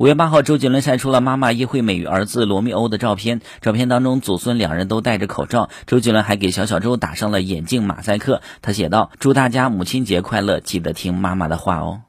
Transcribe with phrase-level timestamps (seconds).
[0.00, 8.40] 五月八号周杰伦晒出了妈妈叶惠美与儿子罗密欧的照片照片当中祖孙两人都戴着口罩周杰伦还给小小周打上了眼镜马赛克。
[8.62, 12.00] 他写道祝大家母亲节快乐记得听妈妈的话哦。